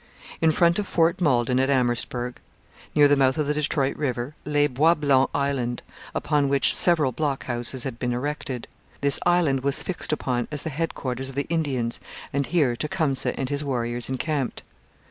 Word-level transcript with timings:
In 0.41 0.49
front 0.49 0.79
of 0.79 0.87
Fort 0.87 1.21
Malden 1.21 1.59
at 1.59 1.69
Amherstburg, 1.69 2.37
near 2.95 3.07
the 3.07 3.15
mouth 3.15 3.37
of 3.37 3.45
the 3.45 3.53
Detroit 3.53 3.95
river, 3.95 4.33
lay 4.45 4.65
Bois 4.65 4.95
Blanc 4.95 5.29
Island, 5.35 5.83
upon 6.15 6.49
which 6.49 6.75
several 6.75 7.11
blockhouses 7.11 7.83
had 7.83 7.99
been 7.99 8.11
erected. 8.11 8.67
This 9.01 9.19
island 9.27 9.59
was 9.59 9.83
fixed 9.83 10.11
upon 10.11 10.47
as 10.51 10.63
the 10.63 10.71
headquarters 10.71 11.29
of 11.29 11.35
the 11.35 11.45
Indians, 11.49 11.99
and 12.33 12.47
here 12.47 12.75
Tecumseh 12.75 13.39
and 13.39 13.49
his 13.49 13.63
warriors 13.63 14.09
encamped. 14.09 14.63